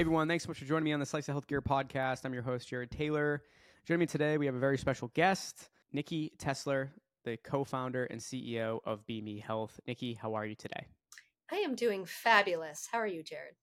[0.00, 2.24] Hey everyone, thanks so much for joining me on the Slice of Healthcare podcast.
[2.24, 3.42] I'm your host, Jared Taylor.
[3.84, 6.88] Joining me today, we have a very special guest, Nicki Tessler,
[7.26, 9.78] the co-founder and CEO of BeMe Health.
[9.86, 10.86] Nicki, how are you today?
[11.52, 12.88] I am doing fabulous.
[12.90, 13.56] How are you, Jared?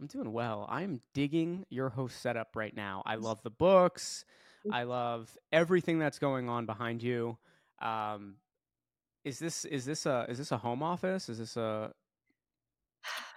[0.00, 0.66] I'm doing well.
[0.68, 3.04] I'm digging your host setup right now.
[3.06, 4.24] I love the books.
[4.66, 4.74] Mm.
[4.74, 7.38] I love everything that's going on behind you.
[7.80, 8.38] Um,
[9.24, 11.28] is this is this a is this a home office?
[11.28, 11.92] Is this a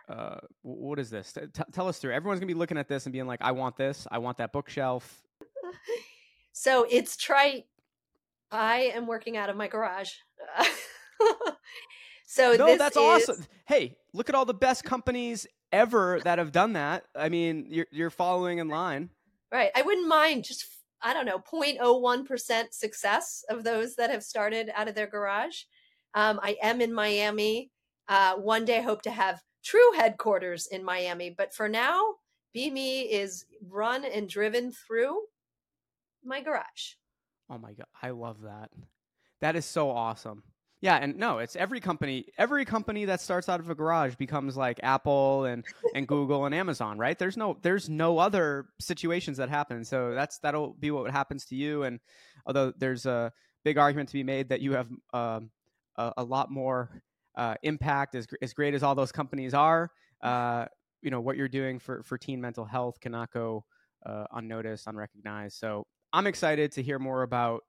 [0.10, 1.32] uh, what is this?
[1.34, 1.42] T-
[1.72, 2.14] tell us through.
[2.14, 4.08] Everyone's gonna be looking at this and being like, "I want this.
[4.12, 5.22] I want that bookshelf."
[6.60, 7.68] So it's trite.
[8.52, 10.10] I am working out of my garage.
[12.28, 13.46] so no, this that's is, awesome.
[13.66, 17.06] Hey, look at all the best companies ever that have done that.
[17.16, 19.10] I mean, you're you're following in line.
[19.54, 19.72] Right.
[19.74, 20.66] I wouldn't mind just
[21.02, 25.62] I don't know 0.01% success of those that have started out of their garage.
[26.14, 27.72] Um, I am in Miami.
[28.10, 32.16] Uh, one day hope to have true headquarters in Miami, but for now,
[32.56, 35.22] BeMe is run and driven through
[36.24, 36.96] my garage.
[37.50, 38.70] Oh my god, I love that.
[39.42, 40.44] That is so awesome.
[40.82, 42.28] Yeah, and no, it's every company.
[42.38, 46.56] Every company that starts out of a garage becomes like Apple and and Google and
[46.56, 47.20] Amazon, right?
[47.20, 49.84] There's no there's no other situations that happen.
[49.84, 51.84] So that's that'll be what happens to you.
[51.84, 52.00] And
[52.46, 53.34] although there's a
[53.66, 55.50] big argument to be made that you have um,
[55.98, 57.02] a, a lot more
[57.40, 59.90] uh, impact, as as great as all those companies are,
[60.22, 60.66] uh,
[61.02, 63.64] you know what you're doing for for teen mental health cannot go
[64.06, 65.58] uh, unnoticed, unrecognized.
[65.58, 67.62] So I'm excited to hear more about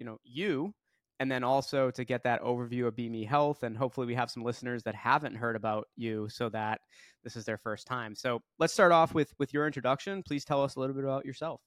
[0.00, 0.74] you know you
[1.20, 3.62] and then also to get that overview of BeMe Health.
[3.62, 6.80] And hopefully, we have some listeners that haven't heard about you, so that
[7.22, 8.16] this is their first time.
[8.16, 10.24] So let's start off with with your introduction.
[10.24, 11.60] Please tell us a little bit about yourself.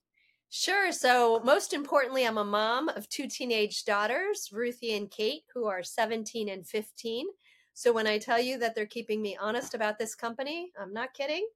[0.49, 0.91] Sure.
[0.91, 5.83] So, most importantly, I'm a mom of two teenage daughters, Ruthie and Kate, who are
[5.83, 7.27] 17 and 15.
[7.73, 11.13] So, when I tell you that they're keeping me honest about this company, I'm not
[11.13, 11.47] kidding.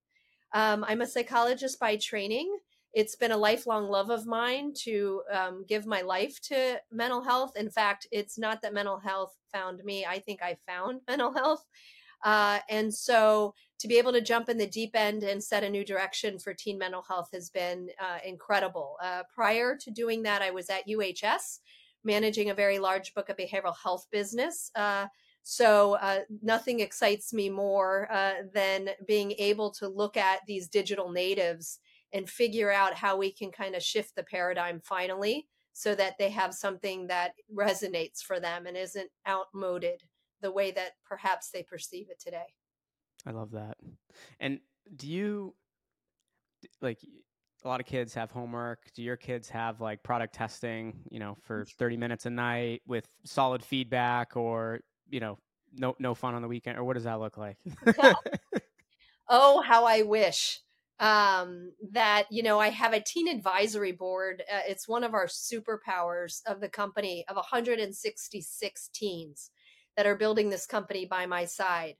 [0.53, 2.57] Um, I'm a psychologist by training.
[2.93, 7.55] It's been a lifelong love of mine to um, give my life to mental health.
[7.55, 11.65] In fact, it's not that mental health found me, I think I found mental health.
[12.23, 15.69] Uh, and so, to be able to jump in the deep end and set a
[15.69, 18.95] new direction for teen mental health has been uh, incredible.
[19.03, 21.59] Uh, prior to doing that, I was at UHS
[22.03, 24.69] managing a very large book of behavioral health business.
[24.75, 25.07] Uh,
[25.41, 31.11] so uh, nothing excites me more uh, than being able to look at these digital
[31.11, 31.79] natives
[32.13, 36.29] and figure out how we can kind of shift the paradigm finally so that they
[36.29, 40.03] have something that resonates for them and isn't outmoded
[40.41, 42.53] the way that perhaps they perceive it today.
[43.25, 43.77] I love that.
[44.39, 44.59] And
[44.95, 45.55] do you
[46.81, 46.99] like
[47.63, 48.79] a lot of kids have homework?
[48.95, 53.07] Do your kids have like product testing, you know, for 30 minutes a night with
[53.23, 54.79] solid feedback or,
[55.09, 55.37] you know,
[55.73, 57.57] no no fun on the weekend or what does that look like?
[59.29, 60.59] oh, how I wish
[61.01, 64.43] um, that, you know, I have a teen advisory board.
[64.51, 69.49] Uh, it's one of our superpowers of the company of 166 teens
[69.97, 71.95] that are building this company by my side.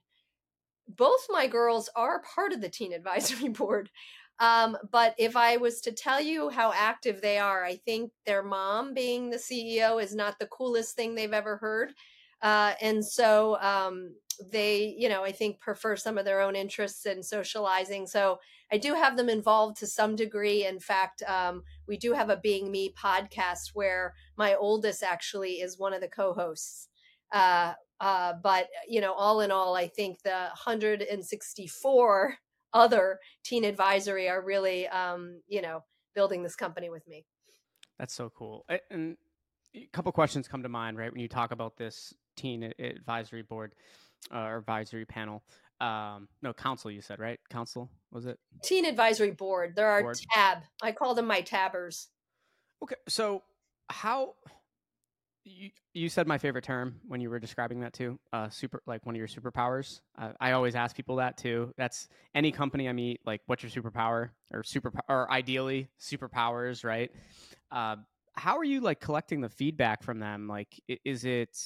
[0.96, 3.90] Both my girls are part of the teen advisory board.
[4.38, 8.42] Um, but if I was to tell you how active they are, I think their
[8.42, 11.92] mom being the CEO is not the coolest thing they've ever heard.
[12.40, 14.14] Uh, and so um,
[14.50, 18.06] they, you know, I think prefer some of their own interests in socializing.
[18.06, 18.40] So
[18.72, 20.66] I do have them involved to some degree.
[20.66, 25.78] In fact, um, we do have a Being Me podcast where my oldest actually is
[25.78, 26.88] one of the co hosts.
[27.30, 32.34] Uh, uh, but, you know, all in all, I think the 164
[32.74, 37.24] other teen advisory are really, um, you know, building this company with me.
[38.00, 38.66] That's so cool.
[38.90, 39.16] And
[39.76, 43.72] a couple questions come to mind, right, when you talk about this teen advisory board
[44.34, 45.44] uh, or advisory panel.
[45.80, 47.38] Um, no, council, you said, right?
[47.50, 48.38] Council, was it?
[48.64, 49.74] Teen advisory board.
[49.76, 50.18] There are Board.
[50.32, 50.58] tab.
[50.82, 52.08] I call them my tabbers.
[52.82, 53.44] Okay, so
[53.90, 54.34] how
[55.44, 59.04] you you said my favorite term when you were describing that too, uh, super like
[59.04, 60.00] one of your superpowers.
[60.18, 61.72] Uh, I always ask people that too.
[61.76, 67.10] That's any company I meet, like, what's your superpower or super or ideally superpowers, right?
[67.70, 67.96] Uh,
[68.34, 70.48] how are you like collecting the feedback from them?
[70.48, 71.56] Like, is it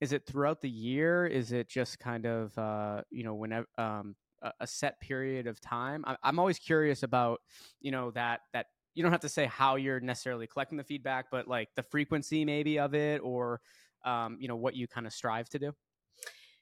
[0.00, 1.26] is it throughout the year?
[1.26, 4.16] Is it just kind of uh, you know whenever um,
[4.60, 6.04] a, set period of time?
[6.06, 7.40] I, I'm always curious about
[7.80, 11.26] you know that that you don't have to say how you're necessarily collecting the feedback,
[11.30, 13.60] but like the frequency maybe of it, or
[14.04, 15.72] um, you know what you kind of strive to do.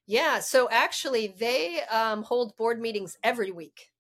[0.07, 0.41] Yeah.
[0.41, 3.91] So actually, they um, hold board meetings every week.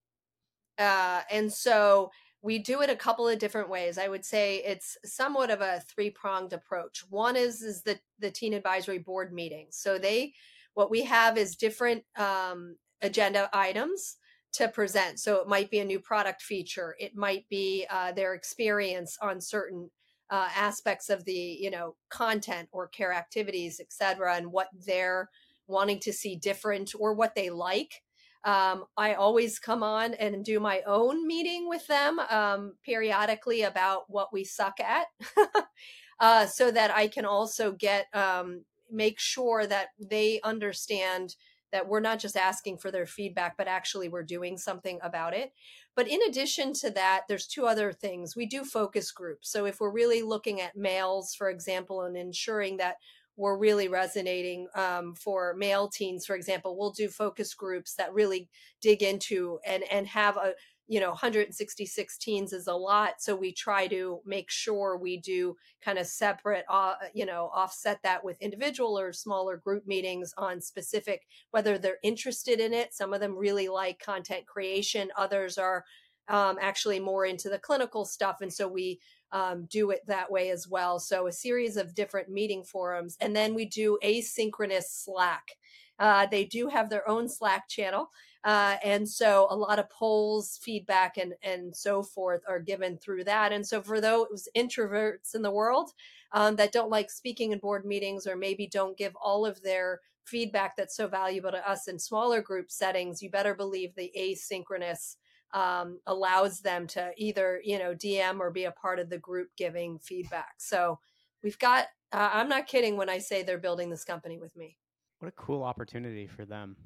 [0.78, 2.10] Uh, and so
[2.42, 3.98] we do it a couple of different ways.
[3.98, 7.04] I would say it's somewhat of a three pronged approach.
[7.10, 9.66] One is is the the teen advisory board meeting.
[9.70, 10.34] So they
[10.74, 14.16] what we have is different um, agenda items
[14.56, 15.20] to present.
[15.20, 19.40] So it might be a new product feature, it might be uh, their experience on
[19.40, 19.90] certain
[20.30, 25.28] uh, aspects of the you know content or care activities, et cetera, and what they're
[25.68, 28.02] wanting to see different or what they like.
[28.44, 34.04] Um, I always come on and do my own meeting with them um, periodically about
[34.08, 35.06] what we suck at,
[36.20, 41.34] uh, so that I can also get um, make sure that they understand
[41.76, 45.52] that we're not just asking for their feedback, but actually we're doing something about it.
[45.94, 48.34] But in addition to that, there's two other things.
[48.34, 49.50] We do focus groups.
[49.52, 52.96] So if we're really looking at males, for example, and ensuring that
[53.36, 58.48] we're really resonating um, for male teens, for example, we'll do focus groups that really
[58.80, 60.54] dig into and and have a
[60.88, 65.56] you know 166 teens is a lot so we try to make sure we do
[65.82, 70.60] kind of separate uh, you know offset that with individual or smaller group meetings on
[70.60, 72.94] specific whether they're interested in it.
[72.94, 75.84] Some of them really like content creation others are
[76.28, 79.00] um, actually more into the clinical stuff and so we
[79.32, 81.00] um, do it that way as well.
[81.00, 85.56] So a series of different meeting forums and then we do asynchronous slack
[85.98, 88.10] uh, they do have their own slack channel
[88.46, 93.24] uh, and so a lot of polls, feedback, and and so forth are given through
[93.24, 93.52] that.
[93.52, 95.90] And so for those introverts in the world
[96.30, 100.00] um, that don't like speaking in board meetings or maybe don't give all of their
[100.24, 105.16] feedback that's so valuable to us in smaller group settings, you better believe the asynchronous
[105.52, 109.48] um, allows them to either you know DM or be a part of the group
[109.56, 110.54] giving feedback.
[110.58, 111.00] So
[111.42, 111.86] we've got.
[112.12, 114.76] Uh, I'm not kidding when I say they're building this company with me.
[115.18, 116.76] What a cool opportunity for them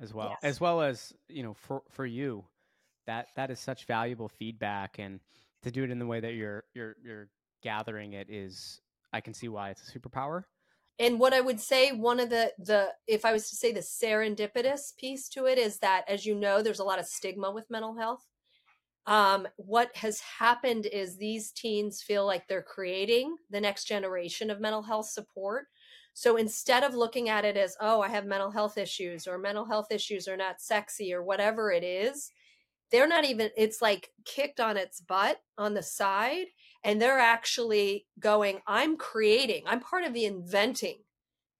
[0.00, 0.40] as well, Yes.
[0.42, 2.44] as well as you know for for you,
[3.06, 5.20] that that is such valuable feedback, and
[5.62, 7.30] to do it in the way that you're you're you're
[7.62, 8.80] gathering it is,
[9.12, 10.44] I can see why it's a superpower.
[10.98, 13.80] and what i would say one of the the if i was to say the
[13.80, 17.70] serendipitous piece to it is that as you know there's a lot of stigma with
[17.70, 18.26] mental health
[19.06, 24.60] um, what has happened is these teens feel like they're creating the next generation of
[24.60, 25.66] mental health support
[26.14, 29.64] so instead of looking at it as oh i have mental health issues or mental
[29.64, 32.30] health issues are not sexy or whatever it is
[32.90, 36.46] they're not even it's like kicked on its butt on the side
[36.84, 40.98] and they're actually going i'm creating i'm part of the inventing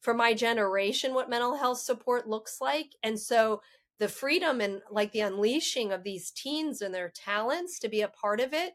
[0.00, 2.94] for my generation what mental health support looks like.
[3.02, 3.60] And so
[3.98, 8.08] the freedom and like the unleashing of these teens and their talents to be a
[8.08, 8.72] part of it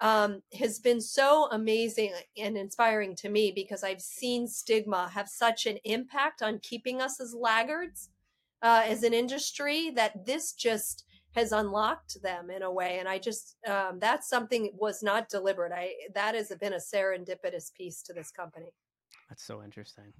[0.00, 5.66] um, has been so amazing and inspiring to me because i've seen stigma have such
[5.66, 8.10] an impact on keeping us as laggards
[8.62, 12.98] uh, as an industry that this just has unlocked them in a way.
[12.98, 15.72] And i just um, that's something that was not deliberate.
[15.72, 18.72] I that has been a serendipitous piece to this company.
[19.28, 20.12] That's so interesting.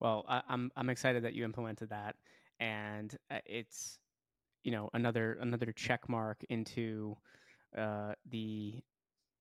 [0.00, 2.16] Well, I, I'm I'm excited that you implemented that,
[2.60, 3.98] and uh, it's
[4.64, 7.16] you know another another check mark into
[7.76, 8.82] uh, the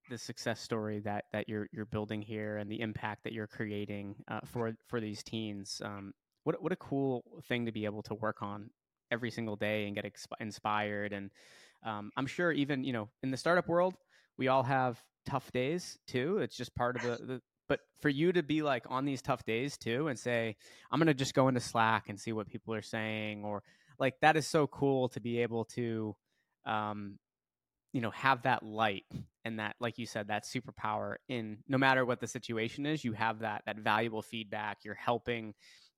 [0.09, 4.15] the success story that that you're you're building here and the impact that you're creating
[4.27, 5.81] uh, for for these teens.
[5.83, 6.13] Um,
[6.43, 8.69] what what a cool thing to be able to work on
[9.11, 11.13] every single day and get exp- inspired.
[11.13, 11.29] And
[11.85, 13.95] um, I'm sure even you know in the startup world,
[14.37, 16.39] we all have tough days too.
[16.39, 17.41] It's just part of the, the
[17.71, 20.57] but for you to be like on these tough days too and say
[20.91, 23.63] i'm going to just go into slack and see what people are saying or
[23.97, 26.13] like that is so cool to be able to
[26.65, 27.17] um
[27.93, 29.05] you know have that light
[29.43, 33.13] and that like you said that superpower in no matter what the situation is you
[33.13, 35.53] have that that valuable feedback you're helping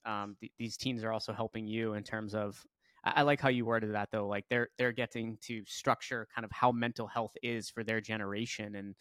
[0.06, 2.66] um, th- these teams are also helping you in terms of
[3.04, 6.46] I, I like how you worded that though like they're they're getting to structure kind
[6.46, 8.96] of how mental health is for their generation and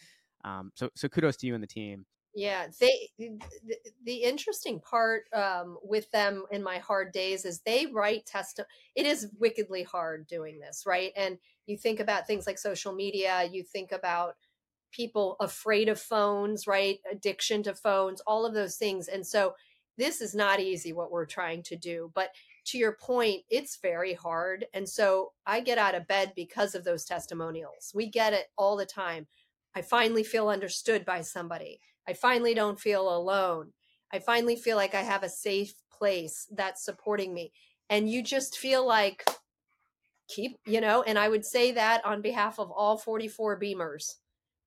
[0.45, 5.25] um, so so kudos to you and the team Yeah, they the, the interesting part
[5.35, 8.59] um, with them in my hard days is they write test.
[8.95, 11.13] It is wickedly hard doing this, right?
[11.15, 13.49] And you think about things like social media.
[13.51, 14.35] You think about
[14.93, 16.99] people afraid of phones, right?
[17.11, 19.09] Addiction to phones, all of those things.
[19.09, 19.55] And so
[19.99, 22.11] this is not easy what we're trying to do.
[22.15, 22.31] But
[22.67, 24.67] to your point, it's very hard.
[24.75, 27.93] And so I get out of bed because of those testimonials.
[27.95, 29.27] We get it all the time.
[29.75, 31.81] I finally feel understood by somebody.
[32.07, 33.73] I finally don't feel alone.
[34.13, 37.53] I finally feel like I have a safe place that's supporting me.
[37.89, 39.25] And you just feel like,
[40.35, 44.15] keep, you know, and I would say that on behalf of all 44 Beamers.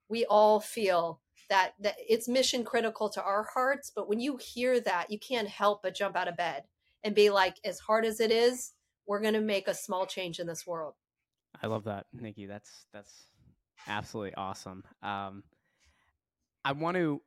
[0.10, 3.91] We all feel that, that it's mission critical to our hearts.
[3.95, 6.63] But when you hear that, you can't help but jump out of bed
[7.03, 8.74] and be like, as hard as it is,
[9.07, 10.95] we're going to make a small change in this world.
[11.62, 12.45] I love that, Nicki.
[12.45, 13.27] That's that's
[13.88, 14.84] absolutely awesome.
[15.01, 15.43] Um,
[16.63, 17.22] I want to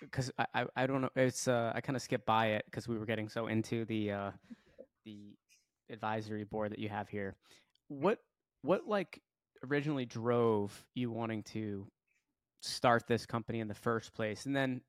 [0.00, 1.10] because I, I I don't know.
[1.16, 4.12] It's uh, I kind of skipped by it because we were getting so into the
[4.12, 4.30] uh,
[5.04, 5.36] the
[5.90, 7.36] advisory board that you have here.
[7.88, 8.18] What
[8.62, 9.20] what like
[9.68, 11.86] originally drove you wanting to
[12.60, 14.46] start this company in the first place?
[14.46, 14.80] And then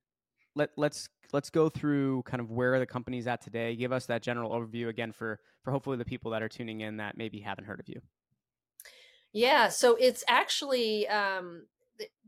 [0.55, 3.75] let let's let's go through kind of where the company's at today.
[3.75, 6.97] Give us that general overview again for for hopefully the people that are tuning in
[6.97, 8.01] that maybe haven't heard of you.
[9.31, 11.65] Yeah so it's actually um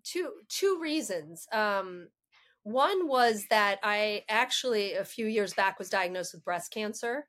[0.04, 1.48] two two reasons.
[1.51, 2.08] Um
[2.63, 7.28] one was that i actually a few years back was diagnosed with breast cancer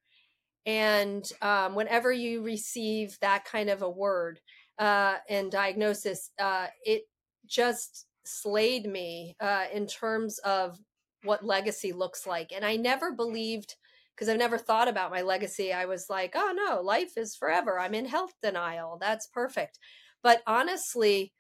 [0.66, 4.40] and um, whenever you receive that kind of a word
[4.78, 7.02] uh, and diagnosis, uh, it
[7.47, 10.78] just slayed me uh, in terms of
[11.25, 12.52] what legacy looks like.
[12.54, 13.75] And I never believed,
[14.14, 15.73] because I've never thought about my legacy.
[15.73, 17.78] I was like, oh no, life is forever.
[17.78, 18.99] I'm in health denial.
[19.00, 19.78] That's perfect.
[20.23, 21.33] But honestly,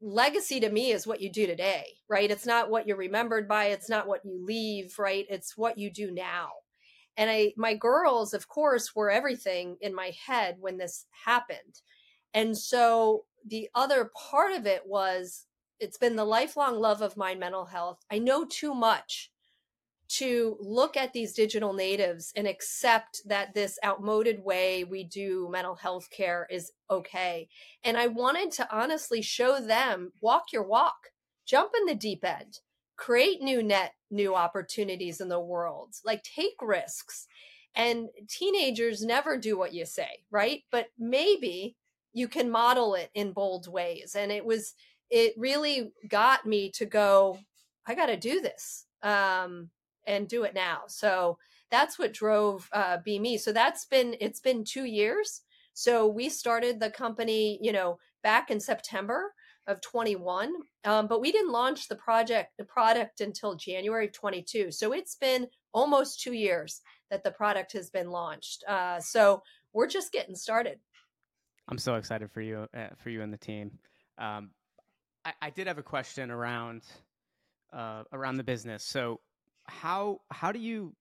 [0.00, 2.30] legacy to me is what you do today, right?
[2.30, 5.26] It's not what you're remembered by, it's not what you leave, right?
[5.28, 6.50] It's what you do now.
[7.16, 11.82] And I my girls, of course, were everything in my head when this happened.
[12.32, 15.46] And so the other part of it was
[15.78, 17.98] it's been the lifelong love of my mental health.
[18.10, 19.30] I know too much
[20.10, 25.76] to look at these digital natives and accept that this outmoded way we do mental
[25.76, 27.48] health care is okay.
[27.84, 31.10] And I wanted to honestly show them walk your walk,
[31.46, 32.58] jump in the deep end,
[33.00, 37.26] create new net, new opportunities in the world, like take risks.
[37.74, 40.64] And teenagers never do what you say, right?
[40.70, 41.76] But maybe
[42.12, 44.14] you can model it in bold ways.
[44.18, 44.74] And it was,
[45.08, 47.38] it really got me to go,
[47.86, 49.70] I got to do this um,
[50.06, 50.82] and do it now.
[50.88, 51.38] So
[51.70, 53.40] that's what drove uh, BeMe.
[53.40, 55.40] So that's been, it's been two years.
[55.72, 59.32] So we started the company, you know, back in September
[59.70, 60.52] of 21
[60.84, 65.14] um, but we didn't launch the project the product until january of 22 so it's
[65.14, 70.34] been almost two years that the product has been launched uh, so we're just getting
[70.34, 70.78] started
[71.70, 73.70] I'm so excited for you, uh, for you and the team.
[74.18, 74.50] Um,
[75.24, 76.82] I, I, did have a question around
[77.72, 78.82] uh, around the business.
[78.82, 79.20] So,
[79.64, 80.94] how how do you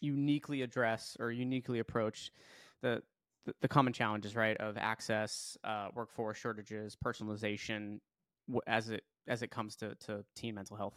[0.00, 2.32] uniquely address or uniquely approach
[2.82, 3.02] the
[3.48, 7.98] the, the common challenges, right, of access, uh, workforce shortages, personalization,
[8.66, 10.94] as it as it comes to to teen mental health?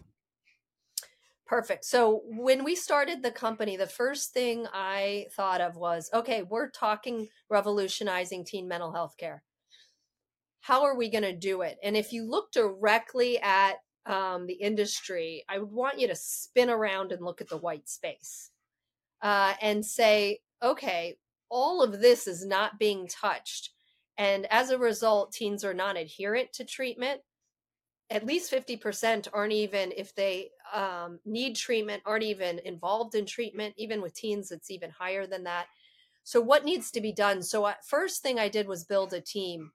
[1.48, 1.84] Perfect.
[1.84, 6.70] So when we started the company, the first thing I thought of was okay, we're
[6.70, 9.44] talking revolutionizing teen mental health care.
[10.62, 11.78] How are we going to do it?
[11.84, 16.70] And if you look directly at um, the industry, I would want you to spin
[16.70, 18.52] around and look at the white space
[19.22, 21.18] uh, and say, okay,
[21.52, 23.72] all of this is not being touched.
[24.18, 27.22] And as a result, teens are non adherent to treatment.
[28.10, 33.76] At least 50% aren't even if they um, need treatment aren't even involved in treatment.
[33.78, 35.68] Even with teens it's even higher than that.
[36.24, 37.42] So what needs to be done?
[37.42, 39.72] So first thing i did was build a team.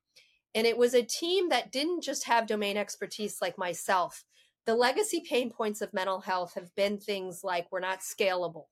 [0.54, 4.24] And it was a team that didn't just have domain expertise like myself.
[4.64, 8.66] The legacy pain points of mental health have been things like we're not scalable.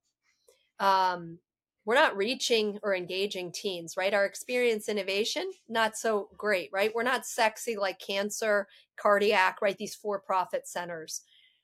[0.78, 1.38] Um,
[1.84, 4.14] we're not reaching or engaging teens, right?
[4.14, 6.94] Our experience innovation, not so great, right?
[6.94, 9.76] We're not sexy like cancer, cardiac, right?
[9.76, 11.22] These for profit centers.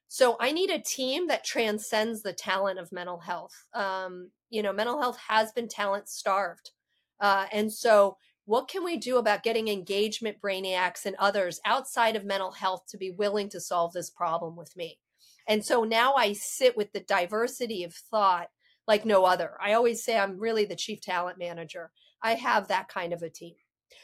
[0.08, 3.66] So I need a team that transcends the talent of mental health.
[3.72, 6.72] Um, you know, mental health has been talent starved.
[7.20, 12.24] Uh, and so what can we do about getting engagement brainiacs and others outside of
[12.24, 14.98] mental health to be willing to solve this problem with me?
[15.46, 18.48] And so now I sit with the diversity of thought
[18.90, 19.52] like no other.
[19.64, 21.92] I always say I'm really the chief talent manager.
[22.25, 23.54] I have that kind of a team.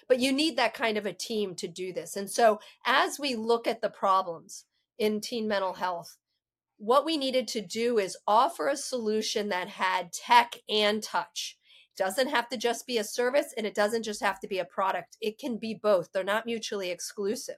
[0.09, 2.15] But you need that kind of a team to do this.
[2.15, 4.65] And so as we look at the problems
[4.97, 6.19] in teen mental health,
[6.79, 11.59] what we needed to do is offer a solution that had tech and touch.
[11.93, 14.61] It doesn't have to just be a service and it doesn't just have to be
[14.61, 15.17] a product.
[15.21, 16.11] It can be both.
[16.13, 17.57] They're not mutually exclusive.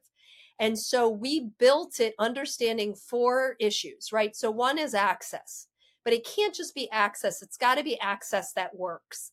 [0.58, 4.35] And so we built it understanding four issues, right?
[4.35, 5.67] So one is access
[6.08, 7.42] but it can't just be access.
[7.42, 9.32] It's got to be access that works.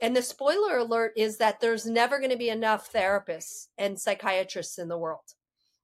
[0.00, 4.78] And the spoiler alert is that there's never going to be enough therapists and psychiatrists
[4.78, 5.34] in the world.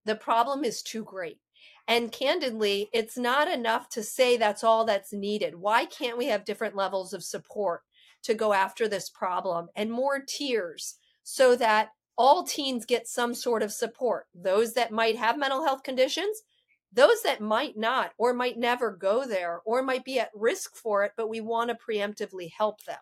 [0.06, 1.40] The problem is too great.
[1.86, 5.56] And candidly, it's not enough to say that's all that's needed.
[5.56, 7.82] Why can't we have different levels of support
[8.22, 13.62] to go after this problem and more tiers so that all teens get some sort
[13.62, 14.28] of support?
[14.34, 16.40] Those that might have mental health conditions
[16.92, 21.04] those that might not or might never go there or might be at risk for
[21.04, 22.98] it, but we want to preemptively help them.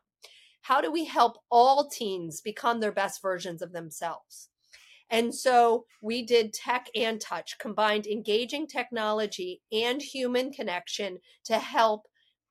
[0.62, 4.50] How do we help all teens become their best versions of themselves?
[5.10, 12.06] And so we did tech and touch, combined engaging technology and human connection to help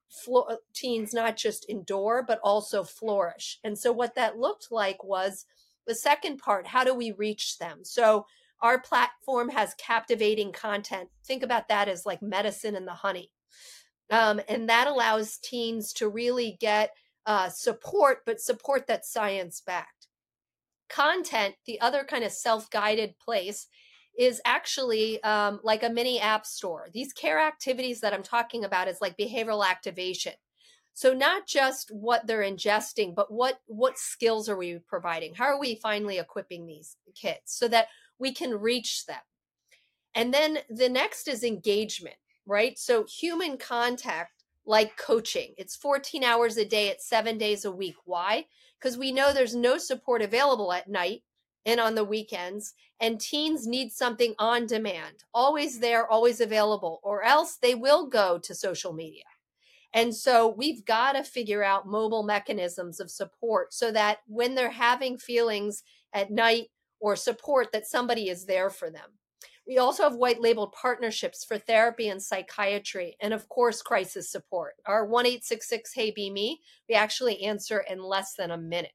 [0.10, 3.60] flo- uh, teens not just endure, but also flourish.
[3.64, 5.46] And so what that looked like was
[5.88, 7.84] The second part, how do we reach them?
[7.84, 8.26] So
[8.62, 11.10] our platform has captivating content.
[11.26, 13.32] Think about that as like medicine in the honey.
[14.10, 16.92] Um, and that allows teens to really get
[17.26, 20.08] uh, support, but support that's science backed.
[20.90, 23.68] Content, the other kind of self guided place,
[24.18, 26.88] is actually um, like a mini app store.
[26.94, 30.34] These care activities that I'm talking about is like behavioral activation.
[30.94, 35.36] So not just what they're ingesting, but what what skills are we providing?
[35.36, 37.88] How are we finally equipping these kids so that
[38.20, 39.22] we can reach them?
[40.16, 42.78] And then the next is engagement, right?
[42.78, 45.54] So human contact like coaching.
[45.58, 47.96] It's 14 hours a day, it's 7 days a week.
[48.06, 48.46] Why?
[48.80, 51.24] Because we know there's no support available at night
[51.66, 57.24] and on the weekends and teens need something on demand, always there, always available, or
[57.24, 59.24] else they will go to social media
[59.94, 64.72] and so we've got to figure out mobile mechanisms of support so that when they're
[64.72, 65.84] having feelings
[66.14, 66.68] at night
[67.00, 69.18] or support that somebody is there for them.
[69.68, 74.74] We also have white labeled partnerships for therapy and psychiatry, and of course, crisis support.
[74.88, 76.56] Our 1 866 Hey BeMe,
[76.90, 78.94] we actually answer in less than a minute.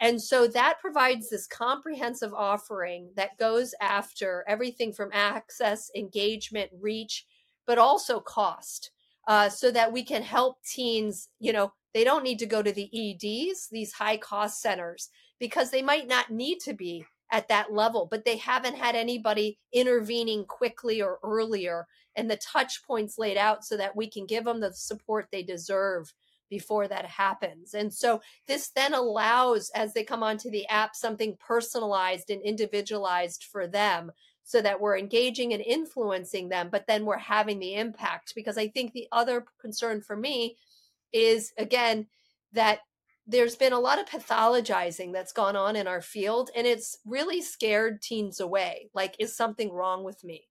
[0.00, 7.26] And so that provides this comprehensive offering that goes after everything from access, engagement, reach,
[7.66, 8.90] but also cost
[9.28, 12.72] uh, so that we can help teens, you know, they don't need to go to
[12.72, 17.72] the EDs, these high cost centers, because they might not need to be at that
[17.72, 23.36] level, but they haven't had anybody intervening quickly or earlier and the touch points laid
[23.36, 26.12] out so that we can give them the support they deserve
[26.48, 27.74] before that happens.
[27.74, 33.44] And so this then allows, as they come onto the app, something personalized and individualized
[33.44, 34.10] for them
[34.42, 38.34] so that we're engaging and influencing them, but then we're having the impact.
[38.34, 40.56] Because I think the other concern for me
[41.12, 42.08] is, again,
[42.52, 42.80] that
[43.30, 47.40] there's been a lot of pathologizing that's gone on in our field, and it's really
[47.40, 48.90] scared teens away.
[48.92, 50.48] Like, is something wrong with me?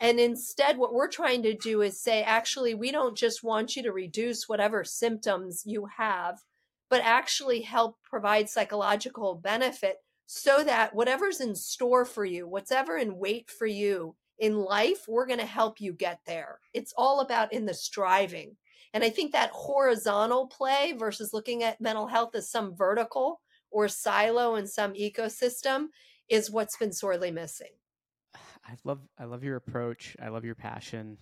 [0.00, 3.82] And instead, what we're trying to do is say, actually, we don't just want you
[3.82, 6.40] to reduce whatever symptoms you have,
[6.88, 13.18] but actually help provide psychological benefit so that whatever's in store for you, whatever in
[13.18, 16.60] wait for you in life, we're going to help you get there.
[16.72, 18.56] It's all about in the striving.
[18.94, 23.88] And I think that horizontal play versus looking at mental health as some vertical or
[23.88, 25.86] silo in some ecosystem
[26.28, 27.70] is what's been sorely missing.
[28.34, 30.16] I love I love your approach.
[30.22, 31.18] I love your passion.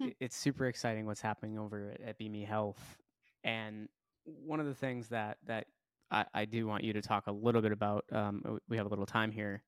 [0.00, 0.08] Hmm.
[0.18, 2.96] it's super exciting what's happening over at, at BeMe Health.
[3.44, 3.88] And
[4.24, 5.66] one of the things that that
[6.10, 8.04] I, I do want you to talk a little bit about.
[8.12, 9.62] Um, we have a little time here.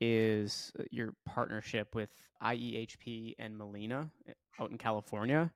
[0.00, 2.10] Is uh, your partnership with
[2.42, 5.52] IEHP and Molina eh, out in California?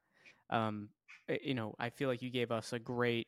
[0.50, 0.88] Um,
[1.28, 3.26] eh, you know, I feel like you gave us a great.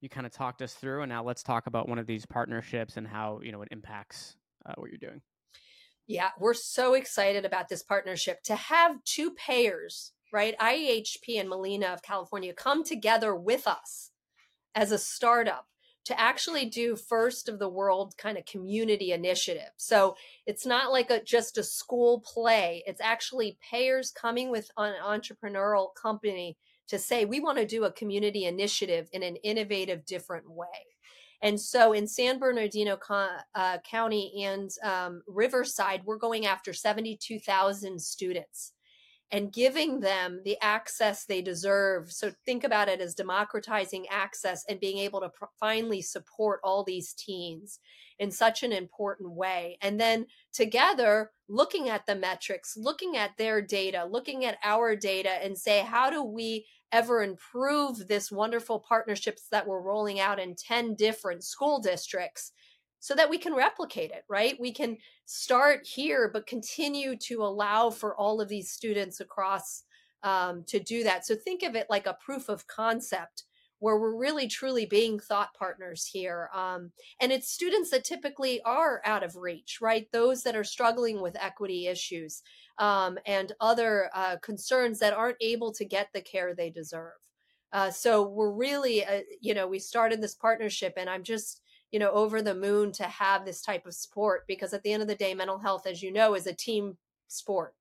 [0.00, 2.96] You kind of talked us through, and now let's talk about one of these partnerships
[2.96, 5.22] and how you know it impacts uh, what you're doing.
[6.06, 10.56] Yeah, we're so excited about this partnership to have two payers, right?
[10.58, 14.12] IEHP and Molina of California come together with us
[14.74, 15.66] as a startup
[16.06, 19.70] to actually do first of the world kind of community initiative.
[19.76, 20.16] So
[20.46, 22.84] it's not like a just a school play.
[22.86, 26.56] It's actually payers coming with an entrepreneurial company
[26.88, 30.66] to say we want to do a community initiative in an innovative different way.
[31.42, 32.98] And so in San Bernardino
[33.54, 38.72] uh, County and um, Riverside, we're going after 72,000 students
[39.32, 42.12] and giving them the access they deserve.
[42.12, 47.12] So think about it as democratizing access and being able to finally support all these
[47.12, 47.80] teens
[48.18, 49.78] in such an important way.
[49.82, 55.30] And then together, looking at the metrics, looking at their data, looking at our data,
[55.42, 60.54] and say, how do we ever improve this wonderful partnerships that we're rolling out in
[60.54, 62.52] 10 different school districts
[63.00, 64.58] so that we can replicate it, right?
[64.60, 69.84] We can start here, but continue to allow for all of these students across
[70.22, 71.26] um, to do that.
[71.26, 73.44] So think of it like a proof of concept
[73.78, 76.48] where we're really truly being thought partners here.
[76.54, 80.08] Um, and it's students that typically are out of reach, right?
[80.12, 82.42] Those that are struggling with equity issues
[82.78, 87.12] um, and other uh, concerns that aren't able to get the care they deserve.
[87.72, 91.60] Uh, so we're really, uh, you know, we started this partnership, and I'm just
[91.92, 95.02] you know over the moon to have this type of support because at the end
[95.02, 96.96] of the day mental health as you know is a team
[97.28, 97.74] sport.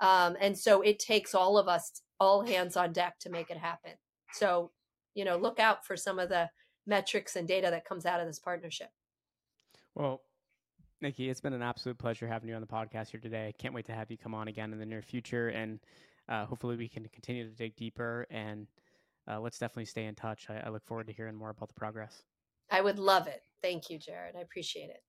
[0.00, 3.56] Um, and so it takes all of us all hands on deck to make it
[3.56, 3.92] happen.
[4.32, 4.70] So
[5.14, 6.50] you know look out for some of the
[6.86, 8.90] metrics and data that comes out of this partnership.
[9.94, 10.22] Well
[11.02, 13.54] nicki it's been an absolute pleasure having you on the podcast here today.
[13.58, 15.80] Can't wait to have you come on again in the near future and
[16.28, 18.66] uh, hopefully we can continue to dig deeper and
[19.28, 20.46] uh, let's definitely stay in touch.
[20.48, 22.22] I, I look forward to hearing more about the progress
[22.70, 23.42] I would love it.
[23.62, 24.36] Thank you, Jared.
[24.36, 25.02] I appreciate it.